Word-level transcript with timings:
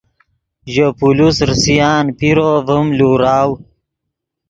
ژے 0.73 0.87
پولیس 0.99 1.35
ریسان 1.49 2.05
پیرو 2.17 2.51
ڤیم 2.67 2.87
لوراؤ 2.97 3.51